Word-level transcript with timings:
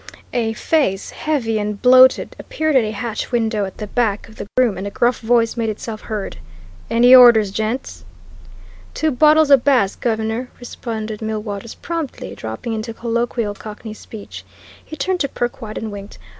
A 0.33 0.53
face, 0.53 1.11
heavy 1.11 1.59
and 1.59 1.79
bloated, 1.79 2.35
appeared 2.39 2.75
at 2.75 2.83
a 2.83 2.89
hatch 2.89 3.31
window 3.31 3.65
at 3.65 3.77
the 3.77 3.85
back 3.85 4.27
of 4.27 4.37
the 4.37 4.47
room, 4.57 4.75
and 4.75 4.87
a 4.87 4.89
gruff 4.89 5.19
voice 5.19 5.55
made 5.55 5.69
itself 5.69 6.01
heard. 6.01 6.37
"Any 6.89 7.13
orders, 7.13 7.51
gents?" 7.51 8.03
"Two 8.95 9.11
bottles 9.11 9.51
o' 9.51 9.57
Bass, 9.57 9.95
gov'nor," 9.95 10.47
responded 10.59 11.21
Millwaters 11.21 11.75
promptly, 11.75 12.33
dropping 12.33 12.73
into 12.73 12.95
colloquial 12.95 13.53
Cockney 13.53 13.93
speech. 13.93 14.43
He 14.83 14.95
turned 14.95 15.19
to 15.19 15.29
Perkwite 15.29 15.77
and 15.77 15.91
winked. 15.91 16.17